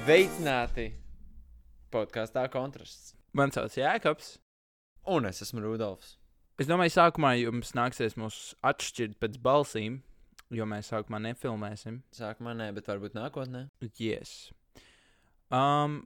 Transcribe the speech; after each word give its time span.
Sveicināti! 0.00 0.86
Podkāstā 1.92 2.46
kontrasts. 2.50 3.12
Man 3.36 3.52
sauc 3.52 3.74
Jēkabs. 3.76 4.30
Un 5.12 5.28
es 5.28 5.42
esmu 5.44 5.60
Rudolfs. 5.60 6.14
Es 6.58 6.70
domāju, 6.70 6.94
sākumā 6.94 7.34
jums 7.36 7.74
nāksies 7.76 8.16
mūs 8.18 8.38
atšķirt 8.64 9.18
pēc 9.20 9.36
balsīm, 9.44 9.98
jo 10.56 10.66
mēs 10.66 10.88
sākumā 10.90 11.20
nefilmēsim. 11.26 12.00
Sākumā 12.16 12.56
nē, 12.56 12.70
bet 12.78 12.88
varbūt 12.88 13.14
nākotnē. 13.18 13.66
Yes. 14.00 14.48
Um, 15.52 16.00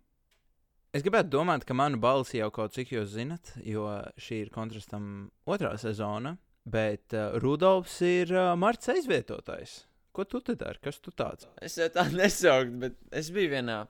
es 0.90 1.06
gribētu 1.06 1.30
domāt, 1.36 1.62
ka 1.64 1.78
manu 1.78 2.02
balsi 2.02 2.42
jau 2.42 2.50
kaut 2.52 2.74
cik 2.74 2.96
jūs 2.96 3.14
zinat, 3.14 3.54
jo 3.62 3.86
šī 4.18 4.42
ir 4.42 4.52
kontrastam 4.52 5.30
otrā 5.46 5.76
sezona. 5.80 6.34
Bet 6.66 7.14
uh, 7.14 7.38
Rudolfs 7.38 8.00
ir 8.02 8.34
uh, 8.34 8.52
Marts 8.58 8.90
aizvietotājs. 8.90 9.84
Ko 10.14 10.24
tu 10.30 10.38
te 10.46 10.54
dari? 10.58 10.78
Kas 10.84 11.00
tu 11.02 11.10
tāds? 11.10 11.48
Es 11.64 11.74
jau 11.80 11.88
tā 11.92 12.04
nesaucu, 12.20 12.76
bet 12.84 12.98
es 13.18 13.30
biju 13.34 13.50
vienā 13.56 13.80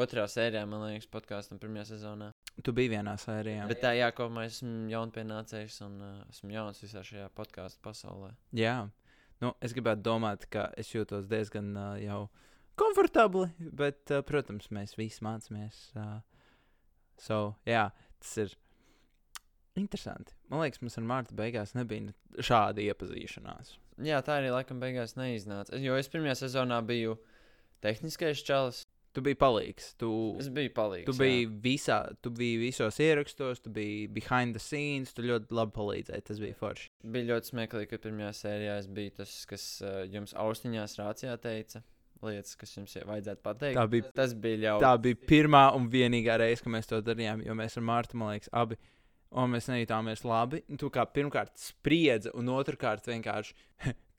otrā 0.00 0.24
sērijā, 0.30 0.64
man 0.66 0.86
liekas, 0.88 1.06
podkāstam 1.12 1.60
pirmajā 1.62 1.90
sezonā. 1.92 2.30
Tu 2.64 2.72
biji 2.74 2.94
vienā 2.94 3.14
sērijā. 3.20 3.66
Bet 3.70 3.82
tā 3.82 3.92
jākopā, 3.98 4.46
es 4.48 4.56
esmu 4.62 4.88
jaunpienācējs 4.92 5.76
un 5.86 5.98
uh, 6.02 6.14
esmu 6.32 6.54
jauns 6.54 6.80
visā 6.82 7.02
šajā 7.06 7.28
podkāstu 7.36 7.82
pasaulē. 7.84 8.32
Jā, 8.56 8.78
nu, 9.44 9.52
es 9.62 9.74
gribētu 9.76 10.02
domāt, 10.06 10.48
ka 10.50 10.68
es 10.80 10.90
jūtos 10.94 11.28
diezgan 11.30 11.70
uh, 11.76 11.92
jau 12.02 12.20
komfortabli, 12.80 13.50
bet, 13.70 14.02
uh, 14.10 14.22
protams, 14.26 14.70
mēs 14.74 14.96
visi 14.98 15.22
mācāmies. 15.26 15.84
Uh, 15.98 16.16
so, 17.22 17.40
jā, 17.68 17.88
tas 18.24 18.34
ir 18.46 18.56
interesanti. 19.78 20.34
Man 20.50 20.62
liekas, 20.64 20.80
mums 20.82 20.98
ar 21.00 21.06
Mārtu 21.10 21.36
beigās 21.38 21.74
nebija 21.78 22.08
ne- 22.08 22.42
šāda 22.46 22.82
iepazīšanās. 22.88 23.76
Jā, 24.02 24.18
tā 24.26 24.40
arī 24.40 24.50
laikam 24.50 24.80
beigās 24.82 25.14
neiznāca. 25.18 25.78
Jo 25.78 25.94
es 26.00 26.08
pirmajā 26.10 26.34
sezonā 26.46 26.80
biju 26.86 27.18
tehniskais 27.84 28.42
čalis. 28.46 28.82
Tu 29.14 29.22
biji 29.22 29.36
palīgs. 29.38 29.92
Tu, 29.94 30.08
Es 30.42 30.48
biju 30.50 30.72
palīgs. 30.74 31.06
tu, 31.06 31.12
biji 31.14 31.44
visā, 31.62 32.00
tu 32.18 32.32
biji 32.34 32.56
visos 32.58 32.96
ierakstos, 32.98 33.60
tu 33.62 33.70
biji 33.70 34.08
behind 34.10 34.56
the 34.56 34.62
scenes, 34.62 35.12
tu 35.14 35.22
ļoti 35.22 35.54
labi 35.54 35.70
palīdzēji. 35.76 36.24
Tas 36.26 36.40
bija 36.42 36.56
forši. 36.58 36.88
Jā. 36.90 37.10
Bija 37.14 37.28
ļoti 37.28 37.52
smieklīgi, 37.52 37.90
ka 37.92 38.00
pirmajā 38.08 38.32
sērijā 38.40 38.78
es 38.80 38.88
biju 38.90 39.12
tas, 39.20 39.34
kas 39.46 39.66
uh, 39.86 40.00
jums 40.10 40.34
austiņās 40.34 40.98
rācijā 40.98 41.36
teica 41.38 41.84
lietas, 42.24 42.56
kas 42.58 42.74
jums 42.74 42.96
vajadzētu 43.06 43.42
pateikt. 43.44 43.78
Tā 43.78 43.86
bija 43.92 44.10
Tas 44.18 44.34
bija 44.34 44.58
ļauni. 44.64 44.82
Tā 44.82 44.92
bija 45.06 45.20
pirmā 45.30 45.62
un 45.78 45.86
vienīgā 45.92 46.40
reize, 46.42 46.64
kad 46.64 46.74
mēs 46.74 46.90
to 46.90 46.98
darījām. 47.04 47.46
Jo 47.46 47.54
mēs 47.54 47.78
ar 47.78 47.86
Mārtu, 47.86 48.18
man 48.18 48.34
liekas, 48.34 48.50
abi. 48.50 48.80
Un 49.34 49.50
mēs 49.50 49.66
nejūtāmies 49.66 50.22
labi. 50.28 50.60
Tu 50.78 50.88
kā 50.94 51.04
pirmkārt 51.10 51.56
spriedzi, 51.58 52.30
un 52.38 52.52
otrkārt 52.54 53.08
vienkārši 53.10 53.56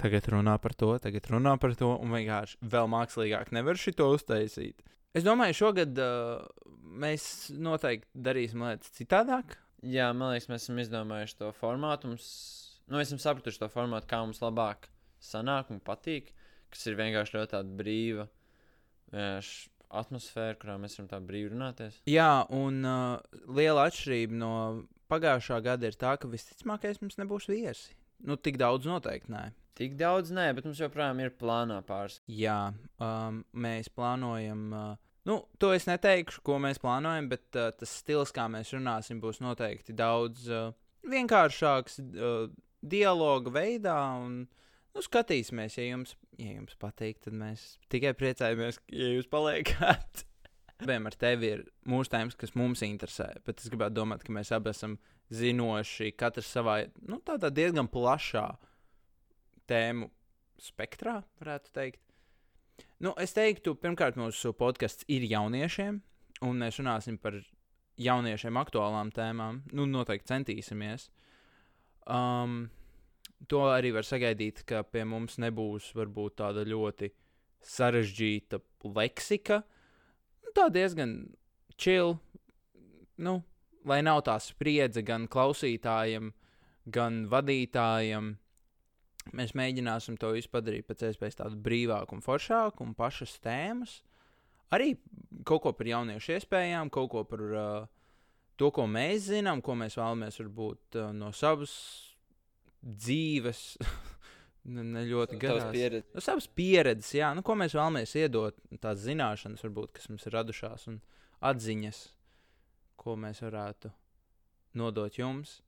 tagad 0.01 0.27
runā 0.33 0.57
par 0.61 0.75
to, 0.75 0.91
tagad 0.99 1.29
runā 1.31 1.55
par 1.61 1.75
to, 1.79 1.93
un 1.95 2.11
vienkārši 2.11 2.59
vēl 2.73 2.89
mākslīgāk 2.91 3.53
nevar 3.55 3.79
šito 3.79 4.09
uztaisīt. 4.15 4.83
Es 5.15 5.23
domāju, 5.23 5.55
šogad 5.61 5.95
uh, 6.03 6.41
mēs 6.99 7.47
noteikti 7.55 8.25
darīsim 8.27 8.65
lietas 8.65 8.91
citādāk. 8.97 9.55
Jā, 9.85 10.09
man 10.17 10.33
liekas, 10.33 10.49
mēs 10.51 10.65
esam 10.65 10.81
izdomājuši 10.83 11.37
to 11.39 11.51
formātu. 11.55 12.11
Mums, 12.11 12.27
nu, 12.91 12.99
esam 12.99 13.21
sapratuši 13.21 13.61
to 13.61 13.69
formātu, 13.71 14.09
kā 14.11 14.19
mums 14.25 14.43
labāk 14.43 14.89
sanāk 15.23 15.71
un 15.71 15.79
patīk. 15.83 16.33
Kas 16.73 16.83
ir 16.89 16.99
vienkārši 16.99 17.37
ļoti 17.37 17.61
brīva 17.79 18.27
atmosfēra, 19.95 20.57
kurā 20.59 20.75
mēs 20.81 20.97
varam 20.97 21.07
tā 21.13 21.21
brīvi 21.23 21.53
runāties. 21.53 22.01
Jā, 22.09 22.43
un 22.51 22.81
uh, 22.83 23.39
liela 23.55 23.85
atšķirība 23.87 24.39
no 24.41 24.51
pagājušā 25.11 25.59
gada 25.65 25.89
ir 25.89 25.97
tā, 25.99 26.15
ka 26.19 26.29
visticamākais 26.31 27.01
mums 27.01 27.19
nebūs 27.21 27.47
viesi. 27.51 27.95
Nu, 28.25 28.37
tik 28.39 28.57
daudz 28.61 28.87
noteikti 28.89 29.33
nē. 29.33 29.45
Tik 29.75 29.97
daudz 29.99 30.31
nē, 30.31 30.47
bet 30.55 30.67
mums 30.67 30.79
joprojām 30.79 31.19
ir 31.19 31.33
plānā 31.35 31.81
pāris. 31.85 32.21
Jā, 32.31 32.71
um, 33.03 33.41
mēs 33.51 33.89
plānojam. 33.91 34.61
Uh, 34.71 35.17
nu, 35.27 35.41
to 35.59 35.73
es 35.75 35.87
neteikšu, 35.89 36.43
ko 36.47 36.59
mēs 36.63 36.79
plānojam, 36.81 37.27
bet 37.33 37.59
uh, 37.59 37.73
tas 37.75 37.97
stils, 37.99 38.31
kā 38.35 38.47
mēs 38.51 38.71
runāsim, 38.75 39.19
būs 39.23 39.41
noteikti 39.43 39.95
daudz 39.97 40.47
uh, 40.47 40.69
vienkāršāks, 41.11 41.99
uh, 41.99 42.45
dialoga 42.79 43.51
veidā. 43.57 43.97
Un, 44.23 44.45
nu, 44.95 45.03
skatīsimies, 45.03 45.75
ja 45.81 45.89
jums, 45.89 46.15
ja 46.39 46.55
jums 46.55 46.79
patīk, 46.79 47.19
tad 47.25 47.35
mēs 47.35 47.73
tikai 47.91 48.15
priecājamies, 48.15 48.79
ja 48.95 49.11
jūs 49.17 49.27
paliekat. 49.31 50.23
Abiem 50.83 51.07
ar 51.07 51.15
tevi 51.15 51.51
ir 51.53 51.61
mūsu 51.87 52.11
tēmas, 52.11 52.35
kas 52.35 52.51
mums 52.59 52.81
interesē, 52.83 53.29
bet 53.47 53.61
es 53.63 53.71
gribētu 53.71 53.95
domāt, 53.95 54.25
ka 54.25 54.33
mēs 54.35 54.51
abi 54.55 54.73
esam 54.73 54.97
zinoši, 55.31 56.11
katrs 56.19 56.49
savā, 56.51 56.81
nu, 57.07 57.21
tādā 57.23 57.49
diezgan 57.53 57.87
plašā 57.91 58.49
tēmu 59.71 60.09
spektrā, 60.61 61.21
varētu 61.39 61.71
teikt. 61.75 62.01
Nu, 63.03 63.13
es 63.19 63.31
teiktu, 63.35 63.75
pirmkārt, 63.79 64.19
mūsu 64.19 64.51
podkāsts 64.57 65.07
ir 65.11 65.23
jauniešiem, 65.29 65.99
un 66.47 66.63
mēs 66.63 66.79
runāsim 66.81 67.19
par 67.21 67.37
jauniešiem 68.01 68.59
aktuālām 68.59 69.11
tēmām. 69.15 69.61
Nu, 69.75 69.87
noteikti 69.87 70.31
centīsimies. 70.31 71.09
Um, 72.05 72.65
to 73.51 73.63
arī 73.71 73.93
var 73.95 74.07
sagaidīt, 74.07 74.63
ka 74.67 74.83
pie 74.87 75.05
mums 75.07 75.39
nebūs 75.41 75.91
varbūt 75.97 76.37
tāda 76.41 76.65
ļoti 76.67 77.11
sarežģīta 77.65 78.59
leksika. 78.95 79.63
Tā 80.55 80.69
diezgan 80.71 81.17
chill. 81.75 82.15
Nu, 83.19 83.39
lai 83.87 84.01
nav 84.03 84.23
tā 84.27 84.35
spriedze 84.43 85.03
gan 85.05 85.27
klausītājiem, 85.31 86.31
gan 86.91 87.25
vadītājiem. 87.31 88.33
Mēs 89.35 89.55
mēģināsim 89.57 90.19
to 90.21 90.31
visu 90.35 90.51
padarīt 90.53 90.85
pēc 90.87 91.07
iespējas 91.09 91.39
tādu 91.39 91.59
brīvāku 91.65 92.17
un 92.17 92.23
foršāku 92.23 92.85
un 92.85 92.93
pašas 92.97 93.37
tēmas. 93.43 93.99
Arī 94.73 94.95
kaut 95.47 95.63
ko 95.63 95.73
par 95.77 95.89
jauniešu 95.89 96.35
iespējām, 96.35 96.91
kaut 96.93 97.11
ko 97.13 97.23
par 97.27 97.43
uh, 97.45 97.87
to, 98.57 98.71
ko 98.73 98.85
mēs 98.89 99.29
zinām, 99.31 99.61
ko 99.65 99.75
mēs 99.77 99.97
vēlamies 99.99 100.39
varbūt 100.41 100.99
uh, 100.99 101.11
no 101.15 101.31
savas 101.35 101.73
dzīves. 102.85 103.63
Ne, 104.65 104.83
ne 104.83 105.03
ļoti 105.07 105.37
Tavas 105.39 105.63
garās. 105.63 105.73
pieredzes. 105.75 106.13
No 106.15 106.23
savas 106.23 106.47
pieredzes, 106.57 107.11
jā, 107.19 107.29
nu, 107.37 107.43
ko 107.45 107.55
mēs 107.59 107.75
vēlamies 107.77 108.15
iedot, 108.19 108.57
tās 108.81 109.03
zināšanas, 109.05 109.63
varbūt, 109.65 109.93
kas 109.97 110.09
mums 110.11 110.25
ir 110.27 110.35
radušās, 110.37 110.87
un 110.91 110.99
atziņas, 111.45 112.01
ko 113.01 113.15
mēs 113.21 113.41
varētu 113.45 113.91
nodot 114.79 115.19
jums. 115.19 115.59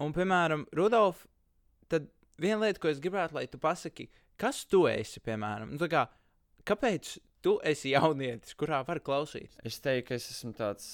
Un, 0.00 0.14
piemēram, 0.16 0.64
Rudolf, 0.76 1.26
tad 1.92 2.08
viena 2.40 2.64
lieta, 2.64 2.80
ko 2.80 2.92
es 2.92 3.02
gribētu, 3.02 3.36
lai 3.36 3.46
tu 3.50 3.60
pasaki, 3.60 4.08
kas 4.40 4.62
tu 4.70 4.86
esi, 4.88 5.20
piemēram, 5.24 5.74
nu, 5.76 5.90
kā, 5.92 6.06
kāpēc 6.68 7.18
tu 7.44 7.58
esi 7.66 7.92
jaunietis, 7.94 8.56
kurā 8.56 8.80
var 8.86 9.02
klausīt? 9.04 9.58
Es 9.66 9.80
teiktu, 9.82 10.08
ka 10.08 10.20
es 10.20 10.30
esmu 10.32 10.54
tāds 10.56 10.86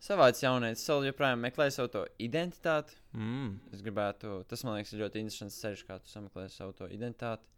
savāds 0.00 0.40
jaunietis. 0.42 0.82
Es 0.82 0.90
vēl 0.90 1.08
joprojām 1.10 1.42
meklēju 1.44 1.74
savu 1.76 1.90
to 1.94 2.02
identitāti. 2.24 2.96
Mm. 3.16 3.54
Es 3.74 3.82
gribētu, 3.84 4.40
tas 4.50 4.64
man 4.64 4.78
liekas, 4.78 4.92
ir 4.96 5.02
ļoti 5.04 5.22
interesants 5.24 5.60
ceļš, 5.62 5.84
kā 5.88 5.98
tu 6.00 6.10
sameklē 6.12 6.46
savu 6.52 6.72
to 6.78 6.88
identitāti. 6.92 7.48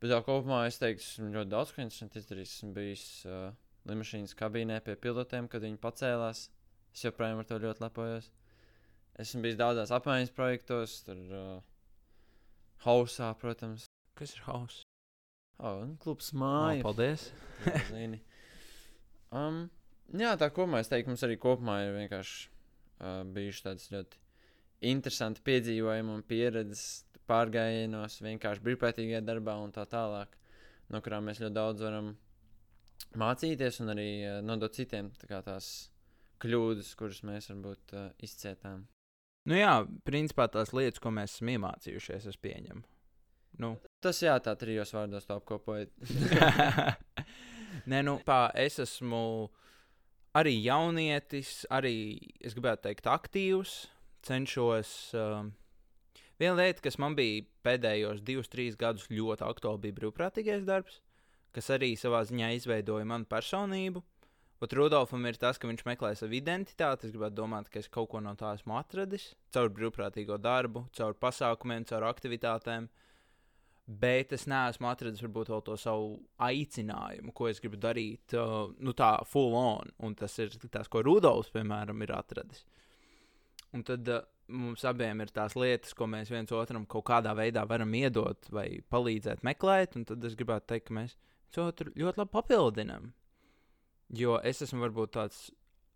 Bet 0.00 0.12
jau 0.12 0.20
kopumā 0.26 0.64
es 0.68 0.76
teiktu, 0.78 1.02
esmu 1.02 1.30
ļoti 1.32 1.50
daudz 1.54 1.72
ko 1.72 1.80
interesantu 1.82 2.20
izdarījis. 2.20 2.56
Esmu 2.58 2.72
bijis 2.76 3.04
uh, 3.26 3.46
lidmašīnas 3.88 4.34
kabīnē 4.36 4.80
pie 4.84 4.96
pilotiem, 5.00 5.48
kad 5.48 5.64
viņi 5.64 5.80
pacēlās. 5.80 6.42
Es 6.96 7.04
joprojām 7.06 7.40
ar 7.42 7.48
to 7.48 7.58
ļoti 7.62 7.82
lepojos. 7.86 8.28
Esmu 9.24 9.40
bijis 9.46 9.56
daudzās 9.56 9.92
apmaiņas 9.96 10.34
projektos, 10.36 10.98
tur 11.06 11.22
uh, 11.32 11.56
hausā, 12.84 13.30
protams. 13.40 13.86
Kas 14.16 14.34
ir 14.36 14.44
hauss? 14.46 14.82
Oh, 15.58 15.80
un 15.80 15.94
klubs 16.00 16.30
Oh, 16.34 16.40
māja. 16.42 16.82
paldies! 16.84 17.30
Jā, 17.64 17.80
zini. 17.88 18.18
um, 19.32 19.62
jā, 20.14 20.34
tā 20.38 20.50
teiktu, 20.50 21.10
mums 21.10 21.24
arī 21.26 21.38
kopumā 21.40 21.80
ir 21.86 21.96
vienkārši 21.96 22.46
uh, 22.46 23.24
bijuši 23.34 23.64
tādas 23.64 23.90
ļoti 23.92 24.22
interesanti 24.86 25.42
piedzīvojumi 25.46 26.14
un 26.14 26.22
pieredzes 26.26 27.04
pārgājienos, 27.26 28.20
vienkārši 28.22 28.62
brīvprātīgajā 28.62 29.22
darbā 29.26 29.56
un 29.62 29.72
tā 29.74 29.86
tālāk, 29.90 30.36
no 30.92 31.00
kurām 31.02 31.26
mēs 31.26 31.40
ļoti 31.42 31.56
daudz 31.56 31.82
varam 31.82 32.12
mācīties 33.18 33.80
un 33.82 33.94
arī 33.94 34.10
uh, 34.22 34.40
nodot 34.44 34.74
citiem 34.74 35.10
tā 35.18 35.40
tās 35.46 35.70
kļūdas, 36.42 36.92
kuras 36.98 37.22
mēs 37.26 37.50
varbūt 37.50 37.96
uh, 37.96 38.10
izcietām. 38.22 38.84
Nu 39.46 39.54
jā, 39.58 39.72
principā 40.06 40.48
tās 40.50 40.72
lietas, 40.74 41.00
ko 41.02 41.12
mēs 41.14 41.36
esam 41.36 41.52
iemācījušies, 41.54 42.26
es 42.30 42.38
pieņemu. 42.42 42.82
Nu, 43.62 43.76
Tas 44.04 44.18
jā, 44.20 44.34
tā 44.42 44.52
trijos 44.58 44.90
vārdos 44.92 45.30
apkopojot. 45.32 45.92
Nē, 47.90 48.02
nu, 48.04 48.18
pā, 48.26 48.50
es 48.58 48.78
esmu 48.82 49.20
arī 50.36 50.56
jaunietis, 50.60 51.64
arī 51.72 51.96
es 52.44 52.56
gribētu 52.56 52.88
teikt, 52.88 53.08
aktīvs. 53.10 53.76
Cenšos. 54.26 54.90
Um, 55.14 55.52
viena 56.40 56.56
lieta, 56.58 56.82
kas 56.82 56.98
man 56.98 57.14
bija 57.18 57.44
pēdējos 57.66 58.24
divus, 58.26 58.50
trīs 58.50 58.78
gadus 58.78 59.06
ļoti 59.12 59.46
aktuāli, 59.46 59.84
bija 59.86 59.98
brīvprātīgais 60.00 60.66
darbs, 60.66 61.00
kas 61.54 61.70
arī 61.76 61.92
savā 61.98 62.24
ziņā 62.26 62.50
izveidoja 62.56 63.06
manu 63.06 63.28
personību. 63.30 64.02
Pat 64.56 64.72
Rudolfam 64.72 65.26
ir 65.28 65.36
tas, 65.36 65.58
ka 65.60 65.68
viņš 65.68 65.82
meklē 65.84 66.14
savu 66.16 66.38
identitāti. 66.38 67.06
Es 67.06 67.12
gribētu 67.12 67.36
domāt, 67.36 67.68
ka 67.68 67.78
es 67.82 67.90
kaut 67.92 68.08
ko 68.14 68.22
no 68.24 68.32
tā 68.40 68.54
esmu 68.56 68.78
atradis 68.78 69.34
caur 69.52 69.68
brīvprātīgo 69.76 70.38
darbu, 70.40 70.86
caur 70.96 71.16
pasākumiem, 71.20 71.84
caur 71.90 72.08
aktivitātēm. 72.08 72.88
Bet 73.86 74.32
es 74.34 74.46
neesmu 74.50 74.88
atradis 74.90 75.22
varbūt 75.22 75.50
vēl 75.52 75.62
to 75.66 75.76
savu 75.78 76.16
aicinājumu, 76.42 77.32
ko 77.36 77.50
es 77.50 77.60
gribu 77.62 77.78
darīt, 77.80 78.34
uh, 78.34 78.72
nu 78.82 78.94
tā 78.98 79.12
full 79.30 79.54
on. 79.58 79.92
Un 80.02 80.16
tas 80.18 80.34
ir 80.42 80.54
tas, 80.66 80.90
ko 80.90 81.04
Rudolfs, 81.06 81.52
piemēram, 81.54 82.02
ir 82.02 82.14
atradis. 82.16 82.64
Un 83.76 83.84
tad 83.86 84.08
uh, 84.10 84.24
mums 84.48 84.84
abiem 84.86 85.22
ir 85.22 85.30
tās 85.34 85.54
lietas, 85.58 85.94
ko 85.94 86.08
mēs 86.10 86.30
viens 86.34 86.52
otram 86.54 86.86
kaut 86.90 87.06
kādā 87.10 87.34
veidā 87.38 87.66
varam 87.68 87.94
iedot 87.94 88.50
vai 88.54 88.68
palīdzēt 88.90 89.46
meklēt. 89.46 89.96
Un 89.98 90.06
tad 90.08 90.24
es 90.26 90.34
gribētu 90.38 90.72
teikt, 90.72 90.88
ka 90.88 90.98
mēs 90.98 91.14
viens 91.14 91.62
otru 91.66 91.94
ļoti 91.94 92.22
labi 92.22 92.34
papildinām. 92.34 93.12
Jo 94.14 94.40
es 94.46 94.62
esmu 94.62 94.84
varbūt 94.86 95.14
tāds 95.16 95.46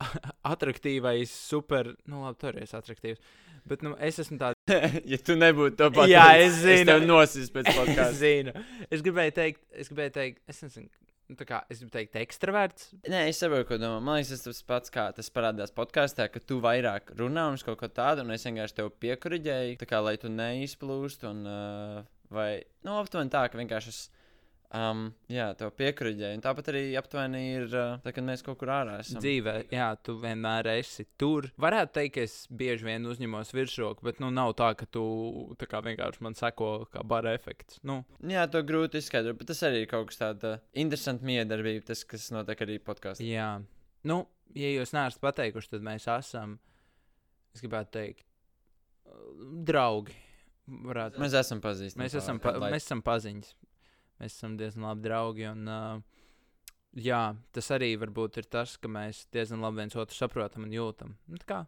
attraktīvais, 0.52 1.32
super, 1.50 1.94
nu 2.10 2.22
labi, 2.24 2.38
tur 2.40 2.58
ir 2.60 2.74
attraktīvs. 2.80 3.20
Bet 3.68 3.82
nu, 3.84 3.92
es 4.00 4.16
esmu 4.22 4.38
tāds. 4.40 4.56
ja 5.12 5.18
tu 5.20 5.34
nebūtu 5.36 5.76
to 5.76 5.90
pateicis, 5.92 6.14
Jā, 6.14 6.26
es 6.40 6.54
Es 6.56 6.62
zinu. 6.64 6.88
tev 6.94 7.04
nosīs 7.10 7.50
pēc 7.52 7.68
es 7.72 7.76
podkāsta. 7.76 8.16
zinu. 8.22 8.54
Es 8.88 9.04
gribēju 9.04 9.34
teikt, 9.36 9.62
es 9.76 9.90
gribēju 9.92 10.14
teikt, 10.16 10.40
es 10.48 10.62
nezinu, 10.64 10.88
nu, 11.28 11.36
tā 11.38 11.44
kā 11.46 11.58
es 11.70 11.82
gribu 11.82 11.92
teikt, 11.94 12.16
ekstraverts. 12.22 12.86
Nē, 13.04 13.26
es 13.30 13.38
saprotu, 13.42 13.68
ko 13.68 13.78
domā. 13.82 13.98
Man 14.02 14.16
liekas, 14.22 14.46
tas 14.46 14.62
pats, 14.66 14.90
kā 14.94 15.04
tas 15.14 15.28
parādās 15.34 15.74
podkāstā, 15.76 16.30
ka 16.32 16.40
tu 16.40 16.56
vairāk 16.64 17.12
runā 17.20 17.50
un 17.52 17.60
es 17.60 17.66
kaut 17.66 17.78
ko 17.84 17.90
tādu, 17.92 18.24
un 18.24 18.32
es 18.34 18.48
vienkārši 18.48 18.78
tev 18.80 18.88
piekuriģēju, 19.04 19.76
tā 19.84 19.90
kā 19.92 20.00
lai 20.02 20.16
tu 20.22 20.32
neizplūst. 20.32 21.28
Un, 21.28 21.44
uh, 21.46 22.00
vai, 22.32 22.48
nu, 22.88 22.96
aptuveni 23.02 23.30
tā, 23.36 23.44
ka 23.52 23.60
vienkārši 23.60 23.92
es. 23.94 24.00
Um, 24.70 25.08
jā, 25.26 25.48
tev 25.58 25.72
piekuriģēju. 25.74 26.36
Un 26.38 26.42
tāpat 26.44 26.68
arī 26.70 26.82
aptuveni 26.94 27.40
ir, 27.56 27.64
tā, 28.04 28.12
kad 28.14 28.22
mēs 28.22 28.44
kaut 28.46 28.60
kur 28.60 28.70
ārā 28.70 29.00
esam. 29.02 29.18
Dzīvē, 29.18 29.54
jā, 29.74 29.88
tu 30.06 30.14
vienmēr 30.22 30.68
esi 30.76 31.08
tur. 31.18 31.48
Varētu 31.58 31.96
teikt, 31.96 32.12
ka 32.14 32.22
es 32.28 32.36
bieži 32.54 32.86
vien 32.86 33.08
uzņemos 33.10 33.50
virsroku, 33.56 34.06
bet 34.06 34.22
nu 34.22 34.28
nav 34.30 34.52
tā, 34.60 34.68
ka 34.78 34.86
tu 34.86 35.02
tā 35.58 35.66
kā 35.66 35.80
vienkārši 35.88 36.22
man 36.22 36.38
seko 36.38 36.70
kā 36.94 37.02
bara 37.02 37.34
efekts. 37.34 37.80
Nu, 37.82 38.04
Jā, 38.22 38.46
to 38.52 38.62
grūti 38.62 39.02
izskaidrot, 39.02 39.40
bet 39.42 39.50
tas 39.50 39.64
arī 39.66 39.82
ir 39.82 39.90
kaut 39.90 40.12
kas 40.12 40.22
tāds 40.22 40.62
interesants 40.78 41.26
miedarbība, 41.26 41.88
tas, 41.90 42.04
kas 42.06 42.30
notiek 42.30 42.62
arī 42.62 42.78
podkāstā. 42.78 43.26
jā. 43.26 43.50
Nu, 44.06 44.22
ja 44.54 44.70
jūs 44.70 44.94
neesat 44.94 45.18
pateikuši, 45.20 45.74
tad 45.74 45.82
mēs 45.84 46.06
esam, 46.14 46.60
es 47.52 47.66
gribētu 47.66 47.90
teikt, 47.98 48.22
draugi. 49.66 50.14
Varētu. 50.70 51.18
Mēs 51.18 51.34
esam 51.34 51.58
pazīstami. 51.64 52.04
Mēs 52.04 52.14
esam, 52.20 52.38
pa, 52.38 52.52
mēs 52.62 52.84
esam 52.84 53.00
paziņas. 53.02 53.48
Mēs 54.20 54.36
esam 54.36 54.56
diezgan 54.60 54.86
labi 54.86 55.06
draugi. 55.06 55.46
Un, 55.48 55.68
uh, 55.70 56.24
jā, 57.00 57.22
tas 57.56 57.70
arī 57.76 57.94
varbūt 58.00 58.40
ir 58.42 58.48
tas, 58.52 58.76
ka 58.80 58.90
mēs 58.92 59.26
diezgan 59.34 59.64
labi 59.64 59.82
viens 59.82 59.96
otru 59.96 60.16
saprotam 60.16 60.66
un 60.66 60.74
jūtam. 60.74 61.16
Nu, 61.30 61.40
tā. 61.44 61.64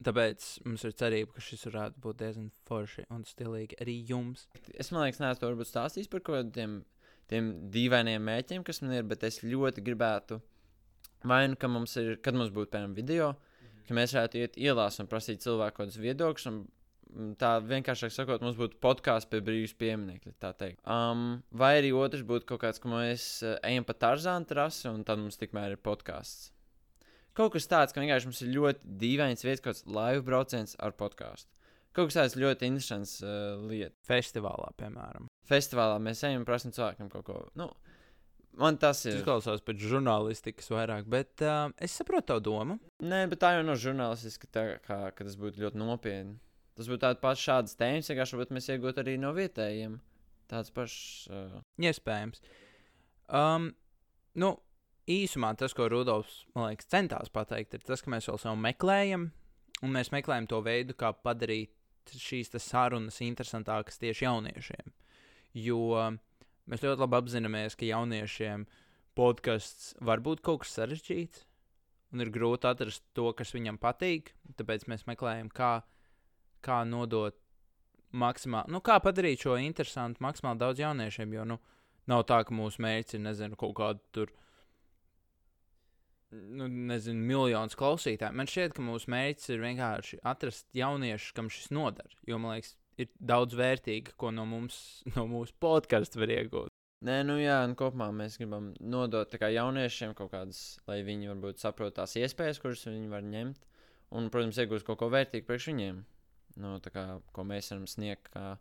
Tāpēc 0.00 0.46
mums 0.64 0.84
ir 0.88 0.94
cerība, 0.96 1.34
ka 1.34 1.42
šis 1.44 1.66
varētu 1.68 2.00
būt 2.04 2.22
diezgan 2.22 2.48
forši 2.68 3.04
un 3.12 3.26
stilīgi 3.28 3.76
arī 3.82 3.98
jums. 4.08 4.46
Es 4.72 4.88
domāju, 4.92 5.16
ka 5.16 5.26
neesmu 5.26 5.50
varbūt 5.50 5.68
stāstījis 5.68 6.08
par 6.12 6.24
kaut 6.24 6.38
kādiem 6.38 6.80
tiem 7.30 7.50
dīvainiem 7.74 8.24
mēķiem, 8.26 8.64
kas 8.66 8.80
man 8.82 8.96
ir, 8.96 9.04
bet 9.10 9.26
es 9.28 9.42
ļoti 9.44 9.84
gribētu, 9.86 10.40
vai 11.30 11.44
nu, 11.50 11.58
ka 11.60 11.70
mums 11.70 11.94
ir, 12.00 12.16
kad 12.24 12.36
mums 12.36 12.50
būtu, 12.54 12.72
piemēram, 12.72 12.96
video, 12.96 13.34
ka 13.86 13.96
mēs 13.96 14.16
varētu 14.16 14.40
iet 14.40 14.58
ielās 14.58 14.98
un 15.02 15.10
prasīt 15.10 15.44
cilvēku 15.44 15.76
kaut 15.76 15.90
kādus 15.90 16.00
viedokļus. 16.02 16.48
un, 16.50 16.62
Tā 17.40 17.50
vienkāršāk 17.64 18.12
sakot, 18.14 18.42
mums 18.44 18.58
būtu 18.58 18.78
podkāsts 18.82 19.28
pie 19.30 19.40
brīvības 19.42 19.74
pieminiekļa. 19.80 20.34
Um, 20.84 21.40
vai 21.50 21.72
arī 21.80 21.90
otrs 21.96 22.22
būtu 22.26 22.46
kaut 22.52 22.62
kāds, 22.62 22.78
ka 22.82 22.90
mēs 22.92 23.24
uh, 23.42 23.56
ejam 23.66 23.86
pa 23.88 23.96
Tarzānu 23.98 24.46
trasi, 24.46 24.86
un 24.92 25.02
tad 25.06 25.18
mums 25.22 25.40
tikmēr 25.40 25.74
ir 25.74 25.80
podkāsts. 25.82 26.52
Kaut 27.34 27.54
kas 27.54 27.66
tāds, 27.70 27.94
ka 27.94 28.02
vienkārši 28.02 28.28
mums 28.30 28.42
ir 28.44 28.52
ļoti 28.54 28.92
dīvains 29.00 29.42
vietas, 29.46 29.64
kāds 29.64 29.86
live 29.90 30.22
brauciens 30.26 30.76
ar 30.82 30.94
podkāstu. 30.98 31.50
Kaut 31.96 32.10
kas 32.10 32.18
tāds 32.20 32.36
ļoti 32.38 32.68
interesants 32.70 33.16
uh, 33.24 33.56
lietas 33.66 33.98
Festivālā, 34.06 34.70
piemēram. 34.78 35.26
festivālā 35.50 35.96
mēs 36.02 36.22
ejam 36.26 36.44
un 36.44 36.46
prasām 36.46 36.74
cilvēkam 36.74 37.08
kaut 37.10 37.26
ko. 37.26 37.38
Nu, 37.58 37.66
man 38.60 38.78
tas 38.78 39.02
ir. 39.06 39.18
izklausās 39.18 39.64
pēc 39.66 39.82
žurnālistikas 39.90 40.70
vairāk, 40.70 41.10
bet 41.10 41.42
uh, 41.42 41.72
es 41.82 41.96
saprotu 41.98 42.30
tavu 42.30 42.44
domu. 42.46 42.78
Nē, 43.02 43.24
bet 43.32 43.42
tā 43.42 43.56
jau 43.56 43.66
nav 43.66 43.80
žurnālistiski, 43.82 44.50
tā 44.54 44.64
kā 44.86 45.00
tas 45.18 45.38
būtu 45.40 45.64
ļoti 45.64 45.82
nopietni. 45.82 46.38
Tas 46.80 46.88
būtu 46.88 47.02
tāds 47.02 47.20
pats 47.20 47.42
šāds 47.44 47.76
tēmas, 47.76 48.08
vienkārši 48.08 48.36
varbūt 48.36 48.52
mēs 48.56 48.70
iegūtu 48.72 49.02
arī 49.02 49.18
no 49.20 49.34
vietējiem. 49.36 49.98
Tāds 50.48 50.72
pašs. 50.72 51.00
Uh, 51.28 51.58
Iespējams. 51.84 52.40
Um, 53.28 53.66
nu, 54.40 54.54
īsumā 55.12 55.50
tas, 55.60 55.74
ko 55.76 55.90
Rudolfs 55.92 56.46
liekas, 56.56 56.88
centās 56.88 57.28
pateikt, 57.34 57.76
ir 57.76 57.84
tas, 57.84 58.00
ka 58.00 58.14
mēs 58.14 58.30
vēl 58.30 58.40
sev 58.40 58.56
meklējam, 58.64 59.28
un 59.84 59.92
mēs 59.92 60.08
meklējam 60.14 60.48
to 60.48 60.62
veidu, 60.64 60.96
kā 60.96 61.12
padarīt 61.12 61.76
šīs 62.16 62.54
sarunas 62.64 63.20
interesantākas 63.28 64.00
tieši 64.00 64.24
jauniešiem. 64.24 64.96
Jo 65.60 66.08
mēs 66.64 66.80
ļoti 66.80 67.04
labi 67.04 67.20
apzināmies, 67.20 67.76
ka 67.76 67.92
jauniešiem 67.92 68.64
podkāsts 69.18 69.92
var 70.00 70.24
būt 70.24 70.40
kaut 70.46 70.64
kas 70.64 70.78
sarežģīts, 70.78 71.44
un 72.14 72.24
ir 72.24 72.32
grūti 72.34 72.72
atrast 72.72 73.04
to, 73.14 73.28
kas 73.36 73.52
viņam 73.54 73.78
patīk. 73.82 74.32
Tāpēc 74.56 74.88
mēs 74.90 75.06
meklējam, 75.10 75.52
kā, 75.52 75.82
kā 76.64 76.82
nodot 76.88 77.36
maksimāli, 78.10 78.72
nu, 78.74 78.80
kā 78.84 78.96
padarīt 79.02 79.46
šo 79.46 79.58
interesantu 79.60 80.22
maksimāli 80.24 80.60
daudz 80.60 80.82
jauniešiem. 80.82 81.36
Jo, 81.38 81.44
nu, 81.52 81.60
Nav 82.10 82.24
tā, 82.26 82.40
ka 82.46 82.54
mūsu 82.56 82.82
mērķis 82.82 83.18
ir, 83.18 83.22
nezinu, 83.26 83.56
kaut 83.60 83.74
kāda 83.78 84.00
tur, 84.16 84.32
nu, 86.32 86.66
nezinu, 86.90 87.22
miljonus 87.28 87.78
klausītāju. 87.78 88.36
Man 88.40 88.50
šķiet, 88.50 88.74
ka 88.76 88.84
mūsu 88.84 89.12
mērķis 89.12 89.52
ir 89.52 89.64
vienkārši 89.64 90.20
atrast 90.32 90.66
jauniešus, 90.76 91.34
kam 91.36 91.50
šis 91.52 91.70
noder. 91.74 92.16
Jo, 92.28 92.40
man 92.42 92.56
liekas, 92.56 92.74
ir 93.00 93.10
daudz 93.32 93.56
vērtīga, 93.58 94.16
ko 94.20 94.32
no 94.34 94.46
mums, 94.48 94.80
no 95.16 95.26
mūsu 95.30 95.56
podkāstu 95.62 96.22
var 96.22 96.34
iegūt. 96.38 96.76
Nē, 97.06 97.22
nu 97.24 97.38
jā, 97.40 97.62
un 97.64 97.72
kopumā 97.78 98.10
mēs 98.12 98.34
gribam 98.36 98.74
nodot 98.84 99.32
kā 99.40 99.48
jauniešiem 99.54 100.10
kaut 100.18 100.34
kādas, 100.34 100.80
lai 100.90 100.98
viņi 101.06 101.30
varbūt 101.30 101.62
saprot 101.62 101.94
tās 101.96 102.12
iespējas, 102.20 102.60
kuras 102.60 102.84
viņi 102.84 103.08
var 103.12 103.24
ņemt. 103.24 103.62
Un, 104.18 104.26
protams, 104.34 104.58
iegūst 104.58 104.84
kaut 104.84 104.98
ko 105.00 105.08
vērtīgu 105.14 105.46
priekš 105.46 105.70
viņiem. 105.70 106.02
Nu, 106.60 106.78
kā, 106.92 107.04
ko 107.34 107.44
mēs 107.46 107.70
varam 107.72 107.86
sniegt, 107.90 108.30
kā 108.34 108.56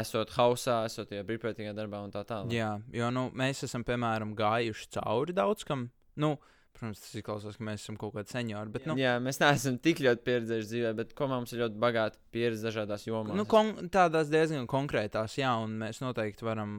esot 0.00 0.32
hausā, 0.38 0.80
esot 0.88 1.12
brīvprātīgā 1.28 1.74
darbā 1.76 2.00
un 2.04 2.12
tā 2.14 2.24
tālāk. 2.26 2.54
Jā, 2.54 2.72
jo 2.94 3.10
nu, 3.14 3.28
mēs 3.36 3.64
esam, 3.66 3.84
piemēram, 3.86 4.34
gājuši 4.38 4.90
cauri 4.96 5.36
daudz 5.36 5.66
kam. 5.68 5.88
Nu, 6.20 6.34
protams, 6.74 7.02
tas 7.02 7.14
izklausās, 7.18 7.58
ka 7.58 7.66
mēs 7.68 7.84
esam 7.84 7.98
kaut 8.00 8.14
kādi 8.16 8.34
seniori, 8.34 8.72
bet, 8.74 8.88
nu, 8.90 8.96
Jā, 8.98 9.16
mēs 9.22 9.38
neesam 9.42 9.78
tik 9.82 10.02
ļoti 10.04 10.26
pieredzējuši 10.26 10.70
dzīvē, 10.70 10.92
bet 10.98 11.14
ko 11.18 11.28
mums 11.30 11.54
ir 11.54 11.62
ļoti 11.64 11.80
bagāta 11.82 12.20
pieredze 12.34 12.66
dažādās 12.66 13.06
jomās. 13.06 13.36
nu 13.38 13.46
kon 13.50 13.74
tādās 13.94 14.32
diezgan 14.32 14.66
konkrētās, 14.70 15.38
jā, 15.38 15.52
un 15.62 15.78
mēs 15.84 16.02
noteikti 16.02 16.46
varam 16.46 16.76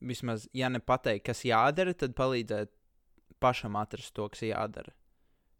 vismaz, 0.00 0.46
ja 0.56 0.68
ne 0.72 0.80
pateikt, 0.80 1.26
kas 1.28 1.44
jādara, 1.48 1.96
tad 1.96 2.16
palīdzēt 2.16 2.72
pašam 3.40 3.76
atrast 3.80 4.14
to, 4.16 4.28
kas 4.32 4.44
jādara. 4.44 4.92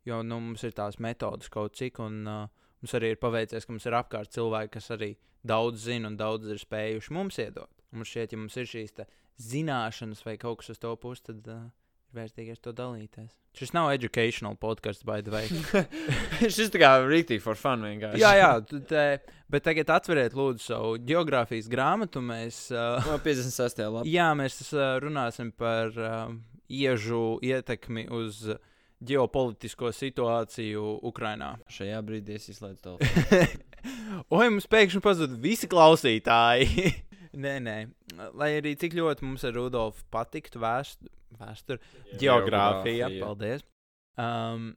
Jo 0.09 0.23
nu, 0.25 0.40
mums 0.40 0.64
ir 0.64 0.73
tās 0.76 0.97
metodas 1.00 1.49
kaut 1.52 1.76
cik, 1.76 2.00
un 2.00 2.23
uh, 2.28 2.69
mums 2.82 2.94
arī 2.99 3.12
ir 3.14 3.20
paveicies, 3.22 3.66
ka 3.66 3.72
mums 3.75 3.87
ir 3.88 3.96
apkārt 3.99 4.32
cilvēki, 4.37 4.72
kas 4.78 4.90
arī 4.96 5.12
daudz 5.46 5.87
zina 5.88 6.08
un 6.10 6.16
daudz 6.20 6.49
ir 6.52 6.60
spējuši 6.60 7.14
mums 7.16 7.38
iedot. 7.40 7.70
Un 7.92 8.00
mums 8.02 8.12
šķiet, 8.12 8.32
ja 8.32 8.38
mums 8.40 8.56
ir 8.60 8.68
šīs 8.70 8.96
zināšanas 9.40 10.25
vai 10.26 10.37
kaut 10.40 10.60
kas 10.60 10.75
uz 10.75 10.80
to 10.82 10.94
puses, 11.00 11.22
tad 11.26 11.46
uh, 11.49 11.62
ir 12.10 12.18
vērtīgi 12.20 12.52
ar 12.56 12.60
to 12.66 12.72
dalīties. 12.76 13.30
Šis 13.56 13.72
nav 13.75 13.88
educational 13.90 14.54
podkāsts, 14.60 15.02
by 15.06 15.22
the 15.26 15.32
way. 15.34 15.49
Šis 16.54 16.70
tā 16.70 16.78
kā 16.82 16.90
rītīgi 17.02 17.42
for 17.42 17.58
fun 17.58 17.82
vienkārši. 17.87 18.20
jā, 18.22 18.30
jā, 18.38 18.50
te, 18.87 19.04
bet 19.50 19.64
tagad 19.66 19.90
atveriet 19.96 20.37
lūdzu 20.38 20.62
savu 20.68 20.92
geogrāfijas 21.02 21.66
grāmatu. 21.72 22.22
Mēs, 22.22 22.68
uh, 22.75 23.00
No 23.08 23.16
56. 23.25 23.82
lapā. 23.96 24.04
jā, 24.06 24.28
mēs 24.38 24.60
uh, 24.70 24.99
runāsim 25.02 25.50
par 25.56 25.90
uh, 25.99 26.30
iežu 26.70 27.38
ietekmi 27.42 28.06
uz 28.14 28.44
ģeopolitisko 29.07 29.90
situāciju 29.97 30.83
Ukrajinā. 31.09 31.54
Šajā 31.73 32.00
brīdī 32.04 32.37
es 32.37 32.49
izslēdzu 32.52 32.83
telefonu. 32.85 33.69
Oi, 34.37 34.49
mums 34.52 34.66
pēkšņi 34.71 35.00
pazuda 35.04 35.38
visi 35.40 35.69
klausītāji. 35.71 36.90
nē, 37.45 37.54
nē, 37.64 37.76
lai 38.37 38.50
arī 38.59 38.75
cik 38.80 38.97
ļoti 38.99 39.25
mums 39.28 39.47
ar 39.49 39.57
Rudolfu 39.57 40.04
patiktu 40.12 40.61
vēst, 40.62 41.00
vēsture, 41.40 41.80
geogrāfija. 42.21 43.09
Geogrāfija. 43.09 43.25
Paldies. 43.25 43.64
Um, 44.21 44.75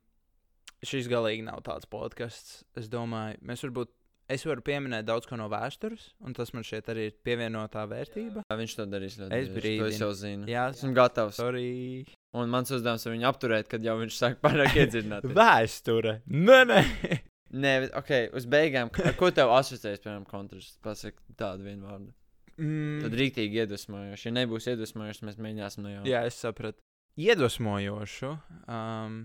šis 0.86 1.10
galīgi 1.12 1.44
nav 1.44 1.60
tāds 1.68 1.90
podkāsts. 1.92 2.62
Es 2.80 2.88
domāju, 2.92 3.42
mēs 3.44 3.66
varbūt. 3.68 3.92
Es 4.32 4.46
varu 4.48 4.64
pieminēt 4.64 5.04
daudz 5.04 5.28
ko 5.28 5.36
no 5.36 5.50
vēstures, 5.52 6.14
un 6.24 6.32
tas 6.34 6.54
man 6.56 6.64
šeit 6.64 6.88
arī 6.90 7.10
ir 7.10 7.16
pievienotā 7.28 7.84
vērtība. 7.92 8.46
Jā, 8.48 8.56
viņš 8.56 8.76
to 8.80 8.86
darīs 8.88 9.18
ļoti 9.20 9.30
To 9.34 9.40
es 9.44 9.50
brīdinu. 9.52 9.98
jau 10.00 10.12
zinu. 10.16 10.48
Jā, 10.48 10.70
Esmu 10.72 10.94
gatavs. 10.96 11.36
sorry. 11.42 12.06
Un 12.34 12.50
mans 12.50 12.72
uzdevums 12.74 13.04
ir 13.06 13.14
viņu 13.14 13.28
apturēt, 13.30 13.68
kad 13.70 13.84
jau 13.86 13.94
viņš 14.00 14.16
sāk 14.18 14.40
pārāk 14.42 14.74
iedziļināt. 14.82 15.28
Vēsture. 15.38 16.16
Nē, 16.26 16.60
nē. 16.70 16.82
Nē, 17.64 17.72
bet, 17.84 17.92
ok, 18.00 18.12
uz 18.40 18.48
beigām. 18.50 18.90
Ar 19.06 19.14
ko 19.20 19.28
tev 19.30 19.52
asociējas, 19.54 20.02
piemēram, 20.02 20.24
kontrasts? 20.26 20.80
Pasaka 20.82 21.22
tādu 21.38 21.68
vienu 21.68 21.86
vārdu. 21.86 22.10
Mm. 22.58 23.04
Tad 23.04 23.14
rīktīgi 23.20 23.60
iedvesmojoši. 23.62 24.26
Ja 24.26 24.34
nebūs 24.40 24.66
iedvesmojoši, 24.72 25.28
mēs 25.28 25.38
mēģināsim 25.38 25.86
no 25.86 25.92
jauna. 25.94 26.08
Jā, 26.10 26.24
es 26.30 26.40
sapratu. 26.42 26.82
Iedvesmojošu. 27.22 28.32
Um, 28.66 29.20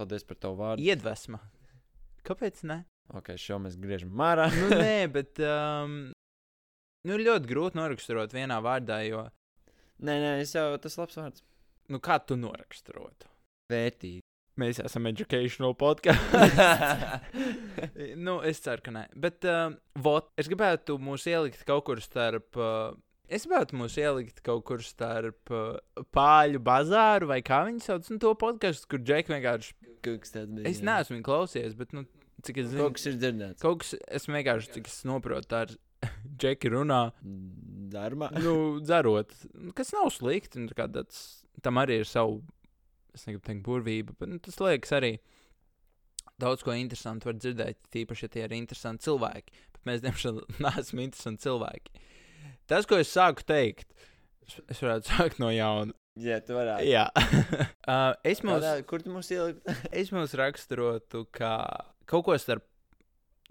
Paldies 0.00 0.24
par 0.24 0.40
tavu 0.40 0.56
vārdu. 0.62 0.86
iedvesma. 0.88 1.42
Kāpēc 2.24 2.64
ne? 2.68 2.78
Ok, 3.12 3.34
šo 3.40 3.58
mēs 3.60 3.76
griežam 3.80 4.12
mārā. 4.16 4.48
nu, 4.56 4.72
nē, 4.80 5.04
bet 5.18 5.40
um, 5.44 5.98
Nu, 7.08 7.16
ļoti 7.16 7.48
grūti 7.48 7.78
noraksturot 7.80 8.32
vienā 8.36 8.58
vārdā, 8.64 9.02
jo, 9.08 9.26
Nē, 10.00 10.14
nē, 10.16 10.28
es 10.40 10.54
jau 10.56 10.64
tas 10.80 10.96
labs 10.96 11.16
vārds. 11.20 11.42
Nu, 11.90 12.00
kā 12.02 12.18
tu 12.24 12.36
noraksturotu? 12.40 13.28
Vērtīgi. 13.70 14.22
Mēs 14.60 14.80
esam 14.82 15.06
educational 15.08 15.76
podkāsts. 15.82 17.22
nu, 18.26 18.40
es 18.46 18.60
ceru, 18.64 18.82
ka 18.84 18.92
nē. 18.94 19.04
Bet, 19.16 19.44
uh, 19.48 19.72
vot, 20.02 20.30
es 20.40 20.50
gribētu 20.50 20.98
mūs 21.00 21.24
ielikt 21.30 21.62
kaut 21.68 21.86
kur 21.88 22.02
starp. 22.04 22.58
Uh, 22.58 22.96
es 23.30 23.46
gribētu 23.46 23.78
mūs 23.80 23.96
ielikt 24.00 24.42
kaut 24.46 24.64
kur 24.68 24.82
starp 24.84 25.52
uh, 25.54 25.78
pāļu 26.14 26.60
bazāru 26.66 27.30
vai 27.30 27.40
kā 27.46 27.62
viņi 27.68 27.84
sauc 27.86 28.10
nu, 28.12 28.18
to 28.22 28.34
podkāstu, 28.40 28.90
kur 28.90 29.04
Džeki 29.04 29.36
vienkārši. 29.36 29.76
Kas 30.00 30.32
tāds 30.34 30.52
bija. 30.56 30.68
Es 30.70 30.80
neesmu 30.84 31.18
viņu 31.18 31.26
klausies, 31.26 31.74
bet, 31.76 31.90
nu, 31.96 32.06
cik 32.44 32.62
es 32.62 32.70
zinu, 32.72 32.86
Kaut 32.86 32.96
kas 32.96 33.08
ir 33.10 33.18
dzirdēts. 33.20 33.60
kaut 33.60 33.82
kas, 33.82 33.94
es 34.08 34.28
vienkārši, 34.30 34.70
cik 34.78 34.88
es 34.88 35.00
saprotu, 35.04 35.48
tā 35.50 35.64
ir 35.66 35.74
Džeki 36.40 36.70
runā. 36.72 37.02
Darbā. 37.90 38.28
nu, 38.38 38.54
dzerot, 38.80 39.32
kas 39.76 39.90
nav 39.96 40.08
slikti. 40.14 40.62
Nu, 40.62 40.72
kā 40.76 40.86
tāds, 40.88 41.39
tam 41.64 41.80
arī 41.82 42.00
ir 42.00 42.08
savu, 42.08 42.40
es 43.14 43.26
negribu 43.26 43.46
teikt, 43.46 43.62
burvība, 43.66 44.16
bet 44.18 44.30
nu, 44.30 44.40
tas 44.42 44.60
liekas 44.62 44.94
arī 44.96 45.14
daudz 46.40 46.64
ko 46.64 46.74
interesantu 46.76 47.30
var 47.30 47.38
dzirdēt. 47.38 47.80
Tīpaši, 47.92 48.26
ja 48.26 48.34
tie 48.34 48.44
ir 48.46 48.56
interesanti 48.56 49.06
cilvēki. 49.08 49.56
Bet 49.76 49.88
mēs, 49.88 50.04
diemžēl, 50.04 50.42
neesam 50.64 51.02
interesanti 51.04 51.46
cilvēki. 51.46 52.04
Tas, 52.70 52.86
ko 52.88 53.00
es 53.02 53.10
sāku 53.12 53.44
teikt, 53.46 53.90
es, 54.46 54.60
es 54.70 54.82
varētu 54.82 55.12
sākt 55.12 55.42
no 55.42 55.50
jauna. 55.52 55.96
Jā, 56.20 56.40
tu 56.44 56.56
varētu. 56.56 56.86
Jā, 56.90 57.06
uh, 57.92 58.12
es 58.26 58.42
mums. 58.44 58.64
Kādā, 58.64 58.86
kur 58.88 59.02
tu 59.04 59.12
mums 59.14 59.30
ielikt? 59.32 59.62
Es 60.02 60.10
mums 60.14 60.34
raksturotu, 60.36 61.24
kā 61.34 61.54
kaut 62.10 62.26
ko 62.26 62.36
starp 62.40 62.66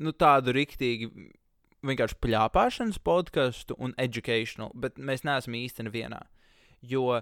nu, 0.03 0.11
tādu 0.11 0.53
rīktīgi, 0.55 1.09
vienkārši 1.85 2.17
plāpāšanas 2.23 2.99
podkāstu 3.03 3.77
un 3.79 3.95
educational, 4.01 4.73
bet 4.75 4.99
mēs 4.99 5.23
neesam 5.27 5.55
īsti 5.55 5.87
nevienā. 5.87 6.19
Jo 6.83 7.21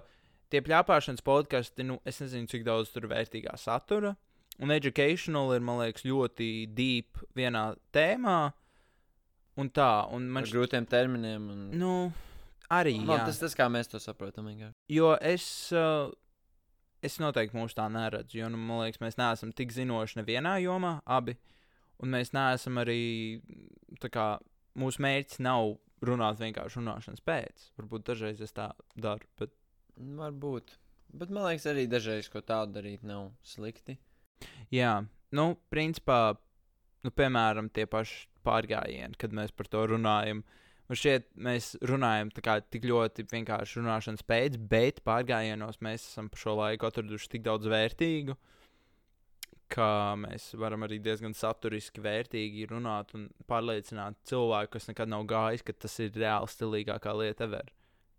tie 0.52 0.62
plāpāšanas 0.64 1.24
podkāsti, 1.24 1.86
nu, 1.88 1.98
es 2.08 2.20
nezinu, 2.22 2.48
cik 2.50 2.64
daudz 2.66 2.92
tur 2.94 3.08
vērtīgā 3.10 3.54
satura, 3.60 4.14
un 4.62 4.72
educational 4.74 5.52
ir, 5.54 5.64
man 5.64 5.82
liekas, 5.82 6.06
ļoti 6.08 6.48
deep 6.76 7.20
vienā 7.38 7.70
tēmā. 7.94 8.38
Un 9.58 9.72
tā, 9.74 9.90
un 10.14 10.28
man 10.30 10.46
šķiet, 10.46 10.54
grūtiem 10.54 10.86
terminiem. 10.86 11.50
Un... 11.50 11.62
nu, 11.74 11.92
arī. 12.70 12.94
Man, 13.02 13.18
jā. 13.18 13.26
tas 13.26 13.40
tas, 13.42 13.56
kā 13.58 13.66
mēs 13.72 13.90
to 13.90 13.98
saprotam. 14.02 14.46
vienkārši. 14.46 14.76
Jo 14.94 15.16
es, 15.18 15.46
uh, 15.74 16.12
es 17.02 17.18
noteikti 17.18 17.58
mūsu 17.58 17.74
tā 17.78 17.88
neredzu, 17.90 18.38
jo 18.38 18.50
nu, 18.54 18.60
man 18.60 18.84
liekas, 18.84 19.02
mēs 19.02 19.18
neesam 19.18 19.50
tik 19.56 19.74
zinoši 19.74 20.20
nevienā 20.20 20.60
jomā, 20.62 21.00
abi. 21.10 21.34
Un 21.98 22.14
mēs 22.14 22.30
neesam 22.30 22.78
arī, 22.78 23.40
tā 23.98 24.12
kā 24.14 24.28
mūsu 24.78 25.02
mērķis 25.02 25.42
nav 25.42 25.74
runāt 26.06 26.38
vienkārši 26.38 26.78
runāšanas 26.78 27.24
pēc. 27.26 27.70
Varbūt 27.80 28.06
dažreiz 28.12 28.42
es 28.44 28.54
tā 28.54 28.70
daru, 28.94 29.26
bet 29.40 29.50
Varbūt. 29.98 30.76
Bet 31.18 31.32
man 31.32 31.48
liekas, 31.48 31.66
arī 31.70 31.86
dažreiz 31.90 32.28
ko 32.30 32.42
tādu 32.44 32.78
darīt 32.78 33.04
nav 33.06 33.30
slikti. 33.46 33.96
jā, 34.74 34.92
nu, 35.34 35.46
principā, 35.72 36.36
nu, 37.04 37.12
piemēram, 37.14 37.70
tie 37.72 37.86
paši 37.90 38.26
pārgājieni, 38.46 39.16
kad 39.18 39.34
mēs 39.34 39.54
par 39.56 39.70
to 39.72 39.86
runājam. 39.94 40.44
Man 40.88 40.96
šķiet, 40.96 41.26
mēs 41.44 41.74
runājam 41.84 42.30
tā 42.32 42.44
kā 42.44 42.58
tik 42.64 42.86
ļoti 42.88 43.26
vienkārši 43.28 43.80
runāšanas 43.80 44.24
pēc, 44.28 44.56
bet 44.70 45.02
pārgājienos 45.04 45.82
mēs 45.84 46.06
esam 46.12 46.30
pa 46.32 46.40
šo 46.40 46.54
laiku 46.62 46.88
atraduši 46.88 47.34
tik 47.34 47.44
daudz 47.44 47.68
vērtīgu, 47.68 48.36
ka 49.68 49.90
mēs 50.16 50.54
varam 50.56 50.86
arī 50.86 50.96
diezgan 51.04 51.36
saturiski, 51.36 52.00
vērtīgi 52.04 52.70
runāt 52.70 53.12
un 53.18 53.28
pārliecināt 53.50 54.16
cilvēku, 54.30 54.76
kas 54.78 54.88
nekad 54.88 55.12
nav 55.12 55.28
gājis, 55.28 55.66
ka 55.66 55.76
tas 55.76 55.98
ir 56.04 56.16
reāli 56.16 56.48
stilīgākā 56.54 57.12
lieta 57.20 57.48
ever. 57.50 57.68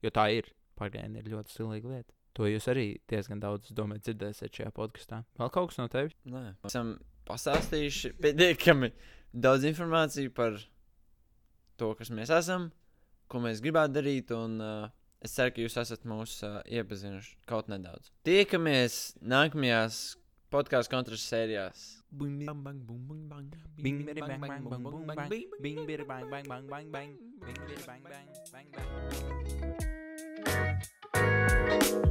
Jo 0.05 0.13
tā 0.13 0.29
ir. 0.38 0.53
Pārgājieni 0.79 1.21
ir 1.21 1.29
ļoti 1.33 1.53
stilīga 1.55 1.93
lieta. 1.93 2.15
To 2.38 2.48
jūs 2.48 2.69
arī 2.71 2.88
diezgan 3.09 3.41
daudz, 3.41 3.71
domāju, 3.75 4.05
dzirdēsiet 4.05 4.55
šajā 4.55 4.74
podkāstā. 4.75 5.24
Vēl 5.39 5.50
kaut 5.53 5.71
kas 5.71 5.79
no 5.81 5.88
tevis? 5.91 6.15
Nē, 6.29 6.43
mēs 6.62 6.71
esam 6.71 6.93
pastāstījuši 7.27 8.13
pietiekami 8.21 8.91
daudz 9.33 9.67
informāciju 9.69 10.31
par 10.38 10.55
to, 11.79 11.91
kas 12.00 12.13
mēs 12.15 12.31
esam, 12.33 12.69
ko 13.31 13.43
mēs 13.43 13.63
gribētu 13.65 13.98
darīt. 13.98 14.33
Un, 14.36 14.55
uh, 14.63 14.88
es 15.25 15.36
ceru, 15.36 15.53
ka 15.55 15.65
jūs 15.65 15.77
esat 15.83 16.07
mūs 16.07 16.39
uh, 16.48 16.62
iepazinuši 16.69 17.36
kaut 17.50 17.69
nedaudz. 17.71 18.13
Tiekamies 18.27 19.01
nākamajās 19.19 20.01
podkāstu 20.53 20.95
kontrastu 20.95 21.33
sērijās. 21.33 21.88
Bing 22.09 22.41
bang 22.48 22.63
bang 22.65 22.79
bang 22.88 23.27
bang 23.29 23.50
bing 23.77 24.00
bing 24.07 24.24
bang 24.24 24.41
bang 24.41 24.65
bang 24.65 24.88
bang 24.88 25.05
bang 25.12 25.29
bing 25.62 25.86
bing 25.86 26.07
bang 26.07 26.25
bang 26.31 26.50
bang 26.50 26.65
bang 26.74 26.89
bang 26.89 27.13
bing 27.45 27.62
bing 27.67 27.86
bang 27.86 28.01
bang 28.09 28.27
bang 28.50 28.67
bang 28.74 29.49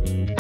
Mm-hmm. 0.09 0.38